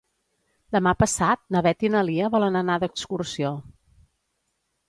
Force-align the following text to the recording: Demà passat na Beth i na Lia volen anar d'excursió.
Demà 0.75 0.93
passat 1.01 1.43
na 1.55 1.61
Beth 1.69 1.85
i 1.89 1.93
na 1.97 2.03
Lia 2.09 2.31
volen 2.37 2.57
anar 2.63 2.81
d'excursió. 2.85 3.53